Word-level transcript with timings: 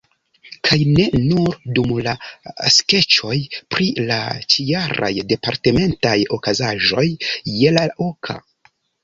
Kaj 0.67 0.77
ne 0.91 1.03
nur 1.25 1.51
dum 1.77 1.91
la 2.07 2.15
skeĉoj 2.77 3.35
pri 3.75 3.91
la 4.13 4.17
ĉijaraj 4.55 5.11
departementaj 5.35 6.17
okazaĵoj 6.39 7.07
je 7.61 7.77
la 7.79 7.87
oka. 8.09 8.39